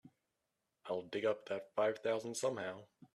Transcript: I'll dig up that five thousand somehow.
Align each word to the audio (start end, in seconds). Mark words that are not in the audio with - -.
I'll 0.87 1.03
dig 1.03 1.25
up 1.25 1.47
that 1.49 1.75
five 1.75 1.99
thousand 1.99 2.33
somehow. 2.35 2.85